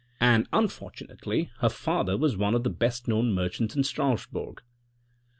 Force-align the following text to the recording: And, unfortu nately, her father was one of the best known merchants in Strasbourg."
And, 0.19 0.49
unfortu 0.49 1.07
nately, 1.07 1.51
her 1.59 1.69
father 1.69 2.17
was 2.17 2.35
one 2.35 2.55
of 2.55 2.63
the 2.63 2.71
best 2.71 3.07
known 3.07 3.33
merchants 3.35 3.75
in 3.75 3.83
Strasbourg." 3.83 4.63